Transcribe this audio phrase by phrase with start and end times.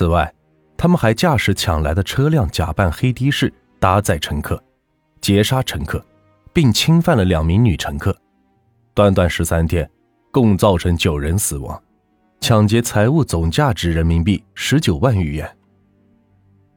[0.00, 0.32] 此外，
[0.78, 4.58] 他们还驾驶抢来的车辆，假扮黑的士搭载乘客，
[5.20, 6.02] 劫杀乘客，
[6.54, 8.16] 并侵犯了两名女乘客。
[8.94, 9.86] 短短十三天，
[10.30, 11.78] 共造成九人死亡，
[12.40, 15.54] 抢劫财物总价值人民币十九万余元。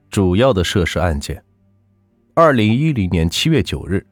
[0.09, 1.41] 主要的涉事案件：
[2.33, 4.05] 二零一零年七月九日，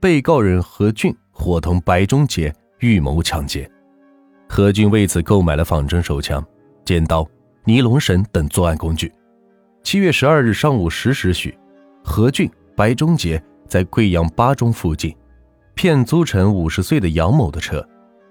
[0.00, 3.70] 被告人何俊伙同白忠杰预谋抢劫。
[4.48, 6.44] 何俊为此购买了仿真手枪、
[6.84, 7.24] 尖刀、
[7.68, 9.12] 尼龙绳等作案工具。
[9.82, 11.58] 七月十二日上午十时许，
[12.04, 15.12] 何俊、白忠杰在贵阳八中附近
[15.74, 17.84] 骗租乘五十岁的杨某的车，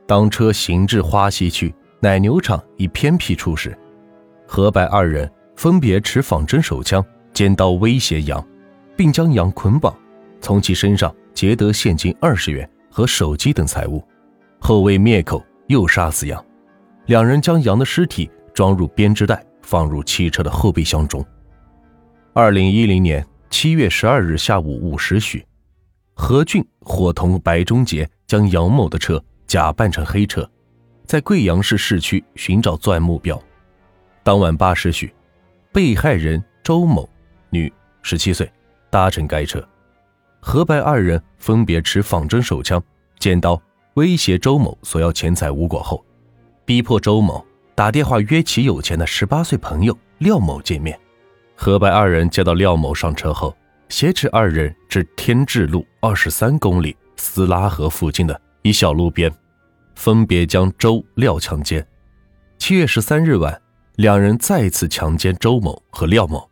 [0.07, 3.77] 当车行至花溪区奶牛场一偏僻处时，
[4.47, 7.05] 何白二人分别持仿真手枪。
[7.33, 8.41] 尖刀威胁杨，
[8.95, 9.93] 并将杨捆绑，
[10.39, 14.01] 从其身上劫得现金二十元和手机等财物，
[14.57, 16.41] 后为灭口，又杀死杨。
[17.07, 21.23] 两人将杨的尸体装入编织袋，放入汽车的后备箱中。
[22.33, 25.45] 二零一零年七月十二日下午五时许，
[26.13, 30.49] 何俊伙同白忠杰将杨某的车假扮成黑车，
[31.05, 33.39] 在贵阳市市区寻找作案目标。
[34.23, 35.13] 当晚八时许，
[35.71, 37.07] 被害人周某。
[37.49, 38.51] 女，十七岁，
[38.89, 39.65] 搭乘该车，
[40.39, 42.81] 何白二人分别持仿真手枪、
[43.19, 43.61] 尖刀
[43.95, 46.03] 威胁周某索要钱财无果后，
[46.65, 50.97] 逼迫周某打电话约其有钱的十八岁朋友廖某见面。
[51.55, 53.53] 何白二人接到廖某上车后，
[53.89, 59.29] 挟持二人至天智路二十三公里斯拉河附近的一小路边，
[59.93, 61.85] 分别将周、廖强奸。
[62.57, 63.61] 七月十三日晚，
[63.97, 66.49] 两人再次强奸周某和廖某。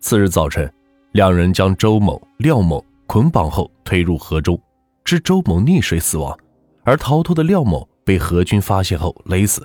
[0.00, 0.68] 次日早晨，
[1.12, 4.60] 两人将周某、廖某捆绑后推入河中，
[5.04, 6.36] 致周某溺水死亡，
[6.82, 9.64] 而逃脱的廖某被何军发现后勒死。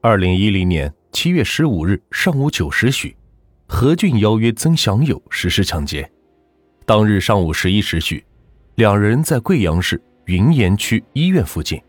[0.00, 3.16] 二零一零年七月十五日上午九时许，
[3.66, 6.08] 何俊邀约曾祥友实施抢劫。
[6.86, 8.24] 当日上午十一时许，
[8.76, 11.82] 两人在贵阳市云岩区医院附近，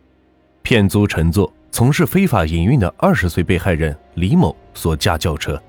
[0.63, 5.61] 骗租乘坐从事非法营运的二十岁被害人李某所驾轿车。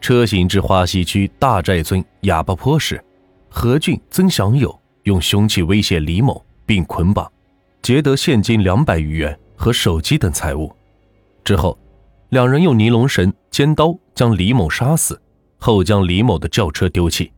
[0.00, 3.00] 车行至花溪区大寨村哑巴坡时，
[3.48, 7.30] 何俊、曾祥友用凶器威胁李某，并捆绑，
[7.80, 10.74] 劫得现金两百余元和手机等财物。
[11.46, 11.78] 之后，
[12.30, 15.22] 两人用尼龙绳、尖刀将李某杀死，
[15.58, 17.30] 后将李某的轿车丢弃。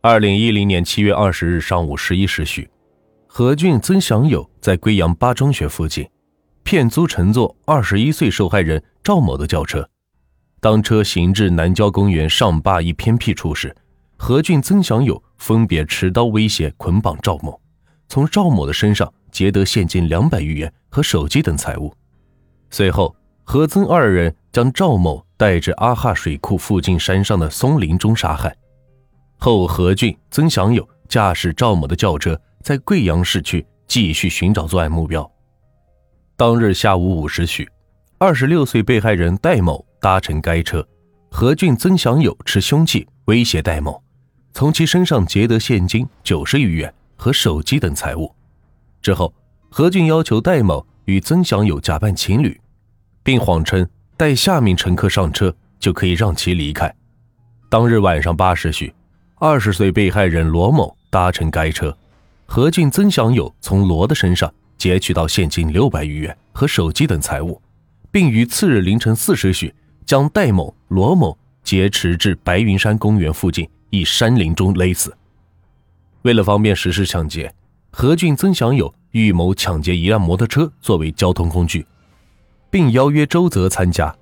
[0.00, 2.70] 二零一零年七月二十日上午十一时许，
[3.26, 6.08] 何俊、曾祥友在贵阳八中学附近，
[6.62, 9.90] 骗租乘坐二十一岁受害人赵某的轿车。
[10.60, 13.74] 当车行至南郊公园上坝一偏僻处时，
[14.18, 17.60] 何俊、曾祥友分别持刀威胁、捆绑赵某，
[18.06, 21.92] 从赵某的身上劫得现金两百余元和手机等财物。
[22.70, 23.14] 随后，
[23.44, 28.56] 何曾二人将赵某带至阿哈水库附近山上的松林中杀害。
[29.38, 35.30] 后，何俊、曾祥友驾驶赵某的轿车在贵阳市区继续寻找作案目标。
[36.36, 37.68] 当日下午五时许，
[38.18, 39.84] 二十六岁被害人戴某。
[40.02, 40.82] 搭乘该车，
[41.30, 44.02] 何俊、曾祥友持凶器威胁戴某，
[44.54, 48.34] 从其身上劫得现金九十余元和手机等财物。
[49.02, 49.30] 之后，
[49.68, 52.60] 何俊要求戴某与曾祥友假扮情侣，
[53.22, 56.94] 并谎称带下名乘客上车就可以让其离开。
[57.68, 58.92] 当日晚上八时许，
[59.36, 61.96] 二十岁被害人罗某搭乘该车，
[62.46, 67.60] 何俊、曾祥友从罗的身上劫取到现金六百余元和手机等财物，
[68.10, 69.74] 并于次日凌晨四时许。
[70.06, 75.16] 将戴某、罗某劫持至白云山公园附近一山林中勒死。
[76.22, 77.54] 为了方便实施抢劫，
[77.92, 81.84] 何俊、曾祥友预谋抢劫一辆摩托车作为交通工具，
[82.70, 84.14] 并邀约周泽参加。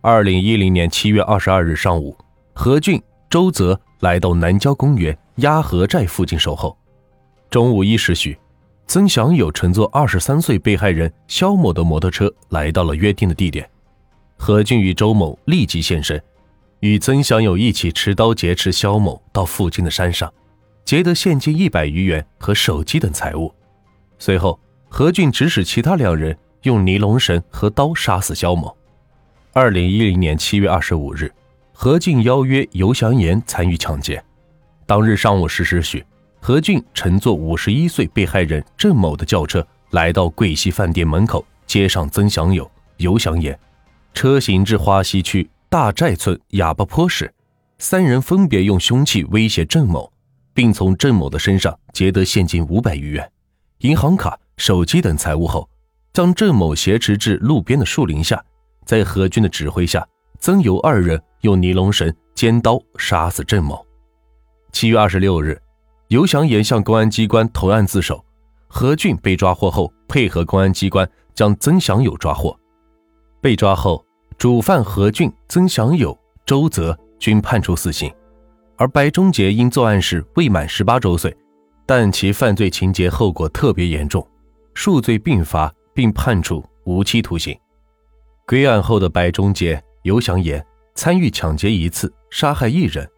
[0.00, 2.16] 二零一零年七月二十二日上午，
[2.52, 6.76] 何俊、周泽来到南郊公园鸭河寨附近守候。
[7.48, 8.36] 中午一时许，
[8.86, 13.68] 曾祥友乘坐二十三岁被害人肖某的摩托车来到了约定的地点。
[14.36, 16.20] 何俊与周某立即现身，
[16.80, 20.30] 与曾祥友一起持刀劫持肖某到附近的山上，
[20.84, 23.52] 劫得现金一百余元和手机等财物。
[24.18, 24.58] 随后，
[24.88, 28.76] 何俊指使其他两人用尼龙绳和刀杀死肖某。
[29.52, 31.32] 二零一零年七月二十五日，
[31.72, 34.22] 何俊邀约尤祥岩参与抢劫。
[34.86, 36.04] 当日上午十时许，
[36.40, 43.58] 何俊乘坐五十一岁被害人郑某的轿车来到桂溪饭店门口，接上曾祥友、尤祥岩。
[44.12, 47.32] 车行至花溪区大寨村哑巴坡时，
[47.78, 50.12] 三人分别用凶器威胁郑某，
[50.54, 53.30] 并从郑某的身上劫得现金五百余元、
[53.78, 55.68] 银行卡、手机等财物后，
[56.12, 58.42] 将郑某挟持至路边的树林下，
[58.86, 60.06] 在何军的指挥下
[60.38, 63.84] 曾尤二人用尼龙绳、尖刀杀死郑某。
[64.72, 65.60] 七月二十六日，
[66.08, 68.24] 尤祥言向公安机关投案自首。
[68.68, 72.58] 何俊被抓获后，配合公安机关将曾祥友抓获。
[73.40, 74.04] 被抓后，
[74.36, 78.12] 主犯何俊、曾祥友、周泽均判处死刑，
[78.76, 81.34] 而白忠杰因作案时未满十八周岁，
[81.86, 84.26] 但其犯罪情节后果特别严重，
[84.74, 87.56] 数罪并罚，并判处无期徒刑。
[88.46, 93.08] 归案后的白忠杰、尤祥言参与抢劫一次，杀害一人，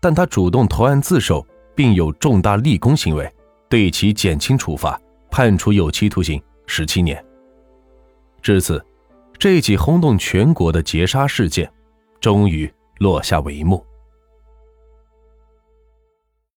[0.00, 3.30] 但他主动投案自首，并有重大立功行为。
[3.68, 5.00] 对其减轻处罚，
[5.30, 7.22] 判处有期徒刑十七年。
[8.42, 8.84] 至此，
[9.38, 11.70] 这起轰动全国的劫杀事件
[12.20, 13.82] 终于落下帷幕。